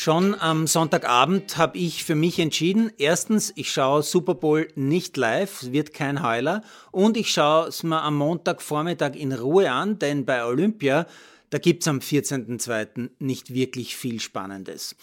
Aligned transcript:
schon 0.00 0.34
am 0.34 0.66
Sonntagabend 0.66 1.58
habe 1.58 1.76
ich 1.76 2.04
für 2.04 2.14
mich 2.14 2.38
entschieden, 2.38 2.90
erstens, 2.96 3.52
ich 3.54 3.70
schaue 3.70 4.02
Super 4.02 4.34
Bowl 4.34 4.66
nicht 4.74 5.18
live, 5.18 5.72
wird 5.72 5.92
kein 5.92 6.22
Heuler, 6.22 6.62
und 6.90 7.18
ich 7.18 7.30
schaue 7.30 7.68
es 7.68 7.82
mir 7.82 8.00
am 8.00 8.16
Montagvormittag 8.16 9.14
in 9.14 9.32
Ruhe 9.32 9.70
an, 9.70 9.98
denn 9.98 10.24
bei 10.24 10.46
Olympia, 10.46 11.06
da 11.50 11.58
gibt 11.58 11.82
es 11.82 11.88
am 11.88 11.98
14.02. 11.98 13.10
nicht 13.18 13.52
wirklich 13.52 13.94
viel 13.94 14.20
Spannendes. 14.20 14.96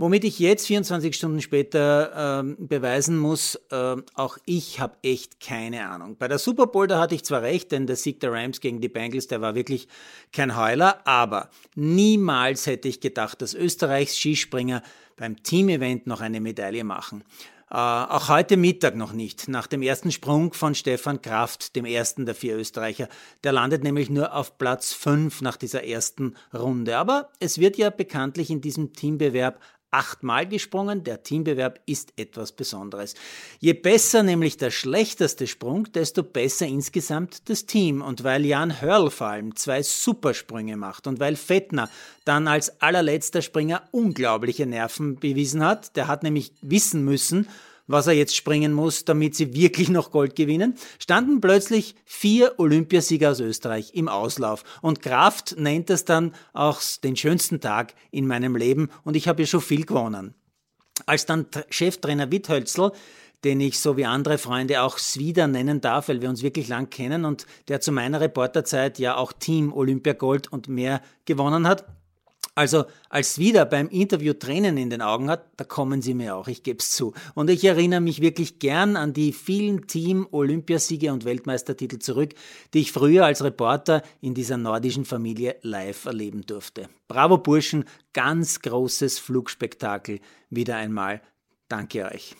Womit 0.00 0.24
ich 0.24 0.38
jetzt 0.38 0.66
24 0.66 1.14
Stunden 1.14 1.42
später 1.42 2.40
äh, 2.40 2.54
beweisen 2.58 3.18
muss, 3.18 3.56
äh, 3.70 3.96
auch 4.14 4.38
ich 4.46 4.80
habe 4.80 4.96
echt 5.02 5.40
keine 5.40 5.90
Ahnung. 5.90 6.16
Bei 6.18 6.26
der 6.26 6.38
Super 6.38 6.68
Bowl, 6.68 6.86
da 6.86 6.98
hatte 6.98 7.14
ich 7.14 7.22
zwar 7.22 7.42
recht, 7.42 7.70
denn 7.70 7.86
der 7.86 7.96
Sieg 7.96 8.18
der 8.20 8.32
Rams 8.32 8.62
gegen 8.62 8.80
die 8.80 8.88
Bengals, 8.88 9.26
der 9.26 9.42
war 9.42 9.54
wirklich 9.54 9.88
kein 10.32 10.56
Heuler, 10.56 11.06
aber 11.06 11.50
niemals 11.74 12.64
hätte 12.64 12.88
ich 12.88 13.02
gedacht, 13.02 13.42
dass 13.42 13.52
Österreichs 13.52 14.16
Skispringer 14.16 14.82
beim 15.18 15.42
Teamevent 15.42 16.06
noch 16.06 16.22
eine 16.22 16.40
Medaille 16.40 16.82
machen. 16.82 17.22
Äh, 17.70 17.76
auch 17.76 18.30
heute 18.30 18.56
Mittag 18.56 18.96
noch 18.96 19.12
nicht. 19.12 19.48
Nach 19.48 19.66
dem 19.66 19.82
ersten 19.82 20.12
Sprung 20.12 20.54
von 20.54 20.74
Stefan 20.74 21.20
Kraft, 21.20 21.76
dem 21.76 21.84
ersten 21.84 22.24
der 22.24 22.34
vier 22.34 22.56
Österreicher. 22.56 23.08
Der 23.44 23.52
landet 23.52 23.84
nämlich 23.84 24.08
nur 24.08 24.34
auf 24.34 24.56
Platz 24.56 24.94
fünf 24.94 25.42
nach 25.42 25.58
dieser 25.58 25.84
ersten 25.84 26.36
Runde. 26.54 26.96
Aber 26.96 27.28
es 27.38 27.58
wird 27.58 27.76
ja 27.76 27.90
bekanntlich 27.90 28.48
in 28.48 28.62
diesem 28.62 28.94
Teambewerb 28.94 29.60
achtmal 29.90 30.46
gesprungen. 30.46 31.04
Der 31.04 31.22
Teambewerb 31.22 31.80
ist 31.86 32.12
etwas 32.16 32.52
Besonderes. 32.52 33.14
Je 33.58 33.72
besser 33.72 34.22
nämlich 34.22 34.56
der 34.56 34.70
schlechteste 34.70 35.46
Sprung, 35.46 35.90
desto 35.92 36.22
besser 36.22 36.66
insgesamt 36.66 37.48
das 37.48 37.66
Team. 37.66 38.02
Und 38.02 38.24
weil 38.24 38.44
Jan 38.44 38.80
Hörl 38.80 39.10
vor 39.10 39.28
allem 39.28 39.56
zwei 39.56 39.82
Supersprünge 39.82 40.76
macht 40.76 41.06
und 41.06 41.20
weil 41.20 41.36
Fettner 41.36 41.90
dann 42.24 42.48
als 42.48 42.80
allerletzter 42.80 43.42
Springer 43.42 43.82
unglaubliche 43.90 44.66
Nerven 44.66 45.16
bewiesen 45.16 45.64
hat, 45.64 45.96
der 45.96 46.08
hat 46.08 46.22
nämlich 46.22 46.52
wissen 46.62 47.04
müssen, 47.04 47.48
was 47.90 48.06
er 48.06 48.12
jetzt 48.12 48.36
springen 48.36 48.72
muss, 48.72 49.04
damit 49.04 49.34
sie 49.34 49.54
wirklich 49.54 49.88
noch 49.88 50.10
Gold 50.10 50.36
gewinnen, 50.36 50.74
standen 50.98 51.40
plötzlich 51.40 51.94
vier 52.04 52.54
Olympiasieger 52.58 53.30
aus 53.30 53.40
Österreich 53.40 53.94
im 53.94 54.08
Auslauf. 54.08 54.64
Und 54.82 55.02
Kraft 55.02 55.56
nennt 55.58 55.90
es 55.90 56.04
dann 56.04 56.34
auch 56.52 56.80
den 57.02 57.16
schönsten 57.16 57.60
Tag 57.60 57.94
in 58.10 58.26
meinem 58.26 58.56
Leben 58.56 58.90
und 59.04 59.16
ich 59.16 59.28
habe 59.28 59.42
ja 59.42 59.46
schon 59.46 59.60
viel 59.60 59.84
gewonnen. 59.84 60.34
Als 61.06 61.26
dann 61.26 61.46
Cheftrainer 61.70 62.30
Witthölzl 62.30 62.92
den 63.44 63.60
ich 63.60 63.78
so 63.78 63.96
wie 63.96 64.04
andere 64.04 64.38
Freunde 64.38 64.82
auch 64.82 64.98
Swider 64.98 65.46
nennen 65.46 65.80
darf, 65.80 66.08
weil 66.08 66.20
wir 66.20 66.28
uns 66.28 66.42
wirklich 66.42 66.68
lang 66.68 66.90
kennen 66.90 67.24
und 67.24 67.46
der 67.68 67.80
zu 67.80 67.92
meiner 67.92 68.20
Reporterzeit 68.20 68.98
ja 68.98 69.16
auch 69.16 69.32
Team 69.32 69.72
Olympia 69.72 70.12
Gold 70.12 70.52
und 70.52 70.68
mehr 70.68 71.00
gewonnen 71.24 71.66
hat, 71.66 71.86
also 72.54 72.84
als 73.08 73.38
wieder 73.38 73.64
beim 73.64 73.88
Interview 73.88 74.32
Tränen 74.32 74.76
in 74.76 74.90
den 74.90 75.02
Augen 75.02 75.30
hat, 75.30 75.46
da 75.56 75.64
kommen 75.64 76.02
sie 76.02 76.14
mir 76.14 76.36
auch, 76.36 76.48
ich 76.48 76.62
gebe 76.62 76.78
es 76.78 76.90
zu. 76.90 77.14
Und 77.34 77.50
ich 77.50 77.64
erinnere 77.64 78.00
mich 78.00 78.20
wirklich 78.20 78.58
gern 78.58 78.96
an 78.96 79.12
die 79.12 79.32
vielen 79.32 79.86
Team-Olympiasiege 79.86 81.12
und 81.12 81.24
Weltmeistertitel 81.24 81.98
zurück, 81.98 82.34
die 82.74 82.80
ich 82.80 82.92
früher 82.92 83.24
als 83.24 83.42
Reporter 83.42 84.02
in 84.20 84.34
dieser 84.34 84.56
nordischen 84.56 85.04
Familie 85.04 85.56
live 85.62 86.04
erleben 86.04 86.44
durfte. 86.46 86.88
Bravo 87.08 87.38
Burschen, 87.38 87.84
ganz 88.12 88.60
großes 88.60 89.18
Flugspektakel 89.18 90.20
wieder 90.50 90.76
einmal. 90.76 91.22
Danke 91.68 92.04
euch. 92.04 92.34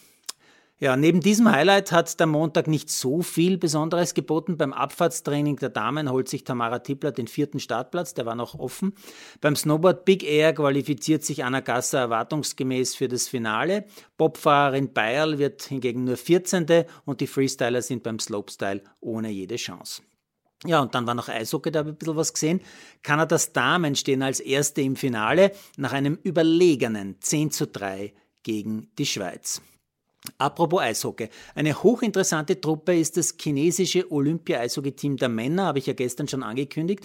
Ja, 0.83 0.97
neben 0.97 1.21
diesem 1.21 1.53
Highlight 1.53 1.93
hat 1.93 2.19
der 2.19 2.27
Montag 2.27 2.67
nicht 2.67 2.89
so 2.89 3.21
viel 3.21 3.59
Besonderes 3.59 4.15
geboten. 4.15 4.57
Beim 4.57 4.73
Abfahrtstraining 4.73 5.57
der 5.57 5.69
Damen 5.69 6.11
holt 6.11 6.31
sich 6.31 6.43
Tamara 6.43 6.79
Tippler 6.79 7.13
den 7.13 7.29
vierten 7.29 7.61
Startplatz, 7.61 8.15
der 8.15 8.25
war 8.25 8.35
noch 8.35 8.59
offen. 8.59 8.95
Beim 9.43 9.57
Snowboard 9.57 10.07
Big 10.07 10.25
Air 10.25 10.55
qualifiziert 10.55 11.23
sich 11.23 11.45
Anna 11.45 11.61
Gasser 11.61 11.99
erwartungsgemäß 11.99 12.95
für 12.95 13.09
das 13.09 13.29
Finale. 13.29 13.85
Bobfahrerin 14.17 14.95
Bayerl 14.95 15.39
wird 15.39 15.65
hingegen 15.65 16.05
nur 16.05 16.17
14. 16.17 16.87
und 17.05 17.21
die 17.21 17.27
Freestyler 17.27 17.83
sind 17.83 18.03
beim 18.03 18.19
Slopestyle 18.19 18.83
ohne 19.01 19.29
jede 19.29 19.57
Chance. 19.57 20.01
Ja, 20.65 20.81
und 20.81 20.95
dann 20.95 21.07
war 21.07 21.15
noch 21.15 21.29
Eishockey, 21.29 21.71
da 21.71 21.81
habe 21.81 21.91
ich 21.91 21.97
ein 21.97 21.99
bisschen 21.99 22.17
was 22.17 22.33
gesehen. 22.33 22.63
Kanadas 23.03 23.53
Damen 23.53 23.97
stehen 23.97 24.23
als 24.23 24.41
Erste 24.41 24.81
im 24.81 24.97
Finale 24.97 25.53
nach 25.77 25.93
einem 25.93 26.19
überlegenen 26.23 27.21
10 27.21 27.51
zu 27.51 27.67
3 27.67 28.15
gegen 28.43 28.91
die 28.97 29.05
Schweiz. 29.07 29.61
Apropos 30.39 30.81
Eishockey. 30.81 31.29
Eine 31.55 31.83
hochinteressante 31.83 32.61
Truppe 32.61 32.99
ist 32.99 33.17
das 33.17 33.35
chinesische 33.41 34.11
Olympia-Eishockey-Team 34.11 35.17
der 35.17 35.29
Männer, 35.29 35.67
habe 35.67 35.79
ich 35.79 35.87
ja 35.87 35.95
gestern 35.95 36.29
schon 36.29 36.43
angekündigt. 36.43 37.05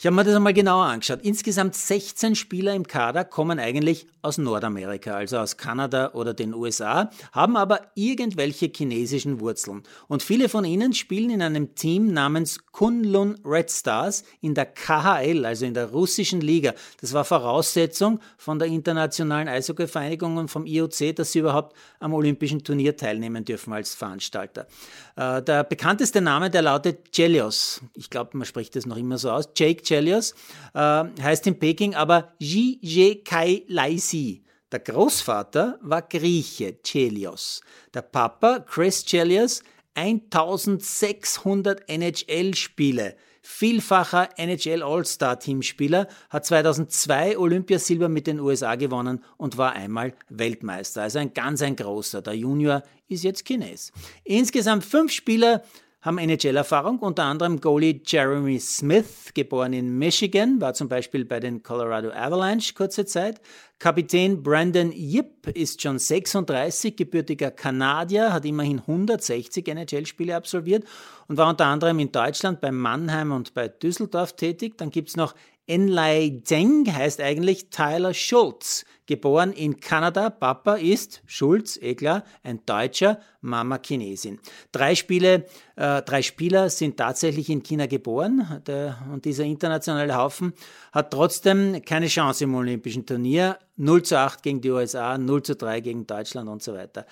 Ich 0.00 0.06
habe 0.06 0.14
mir 0.14 0.22
das 0.22 0.36
einmal 0.36 0.54
genauer 0.54 0.84
angeschaut. 0.84 1.22
Insgesamt 1.22 1.74
16 1.74 2.36
Spieler 2.36 2.72
im 2.72 2.86
Kader 2.86 3.24
kommen 3.24 3.58
eigentlich 3.58 4.06
aus 4.22 4.38
Nordamerika, 4.38 5.16
also 5.16 5.38
aus 5.38 5.56
Kanada 5.56 6.12
oder 6.12 6.34
den 6.34 6.54
USA, 6.54 7.10
haben 7.32 7.56
aber 7.56 7.80
irgendwelche 7.96 8.70
chinesischen 8.72 9.40
Wurzeln. 9.40 9.82
Und 10.06 10.22
viele 10.22 10.48
von 10.48 10.64
ihnen 10.64 10.92
spielen 10.92 11.30
in 11.30 11.42
einem 11.42 11.74
Team 11.74 12.12
namens 12.12 12.64
Kunlun 12.70 13.40
Red 13.44 13.72
Stars 13.72 14.22
in 14.40 14.54
der 14.54 14.66
KHL, 14.66 15.44
also 15.44 15.66
in 15.66 15.74
der 15.74 15.90
russischen 15.90 16.42
Liga. 16.42 16.74
Das 17.00 17.12
war 17.12 17.24
Voraussetzung 17.24 18.20
von 18.36 18.60
der 18.60 18.68
Internationalen 18.68 19.48
Eishockey-Vereinigung 19.48 20.36
und 20.36 20.48
vom 20.48 20.64
IOC, 20.64 21.16
dass 21.16 21.32
sie 21.32 21.40
überhaupt 21.40 21.76
am 21.98 22.14
Olympischen 22.14 22.62
Turnier 22.62 22.96
teilnehmen 22.96 23.44
dürfen 23.44 23.72
als 23.72 23.96
Veranstalter. 23.96 24.68
Äh, 25.16 25.42
der 25.42 25.64
bekannteste 25.64 26.20
Name, 26.20 26.50
der 26.50 26.62
lautet 26.62 27.10
Chelios. 27.10 27.80
Ich 27.94 28.10
glaube, 28.10 28.36
man 28.36 28.46
spricht 28.46 28.76
das 28.76 28.86
noch 28.86 28.96
immer 28.96 29.18
so 29.18 29.32
aus. 29.32 29.48
Jake 29.56 29.87
Chelios 29.88 30.34
äh, 30.74 31.04
heißt 31.22 31.46
in 31.46 31.58
Peking 31.58 31.94
aber 31.94 32.32
Ji 32.38 32.78
Je 32.82 33.16
Kai 33.16 33.64
Laisi. 33.68 34.44
Der 34.70 34.80
Großvater 34.80 35.78
war 35.80 36.02
Grieche, 36.02 36.76
Chelios. 36.82 37.62
Der 37.94 38.02
Papa, 38.02 38.60
Chris 38.60 39.02
Chelios, 39.02 39.62
1600 39.94 41.88
NHL-Spiele. 41.88 43.16
Vielfacher 43.40 44.28
NHL 44.36 44.82
All-Star-Teamspieler, 44.82 46.06
hat 46.28 46.44
2002 46.44 47.38
Olympiasilber 47.38 48.10
mit 48.10 48.26
den 48.26 48.40
USA 48.40 48.74
gewonnen 48.74 49.24
und 49.38 49.56
war 49.56 49.72
einmal 49.72 50.12
Weltmeister. 50.28 51.00
Also 51.02 51.18
ein 51.18 51.32
ganz 51.32 51.62
ein 51.62 51.74
großer. 51.74 52.20
Der 52.20 52.34
Junior 52.34 52.82
ist 53.08 53.24
jetzt 53.24 53.46
Chines. 53.46 53.90
Insgesamt 54.24 54.84
fünf 54.84 55.12
Spieler 55.12 55.62
haben 56.00 56.18
NHL-Erfahrung, 56.18 57.00
unter 57.00 57.24
anderem 57.24 57.60
Goalie 57.60 58.00
Jeremy 58.06 58.60
Smith, 58.60 59.32
geboren 59.34 59.72
in 59.72 59.98
Michigan, 59.98 60.60
war 60.60 60.72
zum 60.72 60.88
Beispiel 60.88 61.24
bei 61.24 61.40
den 61.40 61.64
Colorado 61.64 62.10
Avalanche 62.10 62.72
kurze 62.74 63.04
Zeit. 63.04 63.40
Kapitän 63.80 64.42
Brandon 64.42 64.92
Yip 64.92 65.48
ist 65.48 65.82
schon 65.82 65.98
36, 65.98 66.94
gebürtiger 66.96 67.50
Kanadier, 67.50 68.32
hat 68.32 68.44
immerhin 68.44 68.78
160 68.78 69.66
NHL-Spiele 69.66 70.36
absolviert 70.36 70.84
und 71.26 71.36
war 71.36 71.48
unter 71.48 71.66
anderem 71.66 71.98
in 71.98 72.12
Deutschland 72.12 72.60
bei 72.60 72.70
Mannheim 72.70 73.32
und 73.32 73.54
bei 73.54 73.66
Düsseldorf 73.66 74.36
tätig. 74.36 74.78
Dann 74.78 74.90
gibt 74.90 75.08
es 75.08 75.16
noch 75.16 75.34
Enlai 75.68 76.40
Zeng, 76.44 76.90
heißt 76.90 77.20
eigentlich 77.20 77.68
Tyler 77.68 78.14
Schultz, 78.14 78.86
geboren 79.04 79.52
in 79.52 79.80
Kanada. 79.80 80.30
Papa 80.30 80.76
ist 80.76 81.22
Schulz, 81.26 81.78
eh 81.82 81.94
klar, 81.94 82.24
ein 82.42 82.60
Deutscher, 82.64 83.20
Mama 83.42 83.78
Chinesin. 83.84 84.40
Drei, 84.72 84.94
Spiele, 84.94 85.44
äh, 85.76 86.00
drei 86.00 86.22
Spieler 86.22 86.70
sind 86.70 86.96
tatsächlich 86.96 87.50
in 87.50 87.62
China 87.62 87.84
geboren 87.84 88.62
der, 88.66 88.96
und 89.12 89.26
dieser 89.26 89.44
internationale 89.44 90.16
Haufen 90.16 90.54
hat 90.90 91.10
trotzdem 91.10 91.84
keine 91.84 92.06
Chance 92.06 92.44
im 92.44 92.54
Olympischen 92.54 93.04
Turnier. 93.04 93.58
0 93.76 94.02
zu 94.02 94.18
8 94.18 94.42
gegen 94.42 94.62
die 94.62 94.70
USA, 94.70 95.18
0 95.18 95.42
zu 95.42 95.54
3 95.54 95.80
gegen 95.80 96.06
Deutschland 96.06 96.48
und 96.48 96.62
so 96.62 96.72
weiter. 96.72 97.04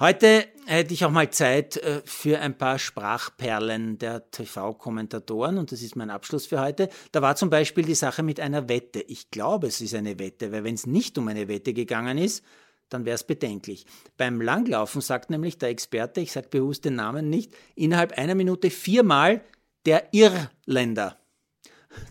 Heute 0.00 0.48
hätte 0.66 0.92
ich 0.92 1.04
auch 1.04 1.10
mal 1.12 1.30
Zeit 1.30 1.76
äh, 1.76 2.02
für 2.04 2.40
ein 2.40 2.58
paar 2.58 2.80
Sprachperlen 2.80 3.96
der 3.96 4.28
TV-Kommentatoren 4.28 5.56
und 5.56 5.70
das 5.70 5.82
ist 5.82 5.94
mein 5.94 6.10
Abschluss 6.10 6.46
für 6.46 6.60
heute. 6.60 6.88
Da 7.12 7.22
war 7.22 7.36
zum 7.36 7.48
Beispiel 7.48 7.84
die 7.84 7.94
Sache 7.94 8.24
mit 8.24 8.40
einer 8.40 8.68
Wette. 8.68 9.00
Ich 9.02 9.30
glaube, 9.30 9.68
es 9.68 9.80
ist 9.80 9.94
eine 9.94 10.18
Wette, 10.18 10.50
weil 10.50 10.64
wenn 10.64 10.74
es 10.74 10.86
nicht 10.86 11.16
um 11.16 11.28
eine 11.28 11.46
Wette 11.46 11.72
gegangen 11.72 12.18
ist, 12.18 12.44
dann 12.88 13.04
wäre 13.04 13.14
es 13.14 13.22
bedenklich. 13.22 13.86
Beim 14.16 14.40
Langlaufen 14.40 15.00
sagt 15.00 15.30
nämlich 15.30 15.58
der 15.58 15.68
Experte, 15.68 16.20
ich 16.20 16.32
sage 16.32 16.48
bewusst 16.48 16.84
den 16.84 16.96
Namen 16.96 17.30
nicht, 17.30 17.52
innerhalb 17.76 18.18
einer 18.18 18.34
Minute 18.34 18.70
viermal 18.70 19.42
der 19.86 20.12
Irländer. 20.12 21.20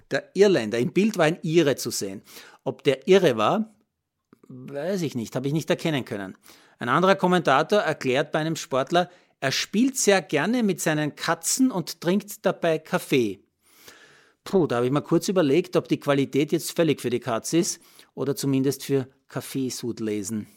Der 0.09 0.29
Irländer. 0.36 0.79
Im 0.79 0.94
Bild 0.94 1.18
war 1.18 1.25
ein 1.25 1.39
Ire 1.41 1.75
zu 1.75 1.91
sehen. 1.91 2.21
Ob 2.63 2.86
der 2.86 3.09
Irre 3.09 3.36
war, 3.36 3.75
weiß 4.47 5.01
ich 5.01 5.15
nicht, 5.15 5.36
habe 5.36 5.47
ich 5.47 5.53
nicht 5.53 5.69
erkennen 5.69 6.06
können. 6.06 6.38
Ein 6.79 6.89
anderer 6.89 7.15
Kommentator 7.15 7.79
erklärt 7.79 8.31
bei 8.31 8.39
einem 8.39 8.55
Sportler, 8.55 9.09
er 9.39 9.51
spielt 9.51 9.97
sehr 9.97 10.21
gerne 10.21 10.63
mit 10.63 10.79
seinen 10.79 11.15
Katzen 11.15 11.69
und 11.69 11.99
trinkt 11.99 12.45
dabei 12.45 12.79
Kaffee. 12.79 13.41
Puh, 14.43 14.67
da 14.67 14.77
habe 14.77 14.85
ich 14.85 14.91
mal 14.91 15.01
kurz 15.01 15.27
überlegt, 15.27 15.75
ob 15.75 15.87
die 15.87 15.99
Qualität 15.99 16.51
jetzt 16.51 16.75
völlig 16.75 17.01
für 17.01 17.09
die 17.09 17.19
Katze 17.19 17.57
ist 17.57 17.81
oder 18.13 18.35
zumindest 18.35 18.83
für 18.83 19.07
Kaffeesud 19.27 19.99
lesen. 19.99 20.47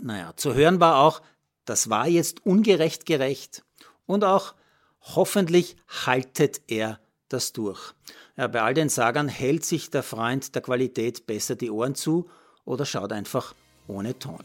Naja, 0.00 0.34
zu 0.36 0.54
hören 0.54 0.80
war 0.80 0.98
auch, 0.98 1.22
das 1.64 1.90
war 1.90 2.06
jetzt 2.06 2.44
ungerecht 2.46 3.06
gerecht 3.06 3.64
und 4.06 4.24
auch 4.24 4.54
hoffentlich 5.00 5.76
haltet 6.06 6.62
er 6.68 7.00
das 7.28 7.52
durch. 7.52 7.94
Ja, 8.36 8.46
bei 8.46 8.62
all 8.62 8.74
den 8.74 8.88
Sagern 8.88 9.28
hält 9.28 9.64
sich 9.64 9.90
der 9.90 10.02
Freund 10.02 10.54
der 10.54 10.62
Qualität 10.62 11.26
besser 11.26 11.56
die 11.56 11.70
Ohren 11.70 11.94
zu 11.94 12.28
oder 12.64 12.86
schaut 12.86 13.12
einfach 13.12 13.54
ohne 13.86 14.18
Ton. 14.18 14.44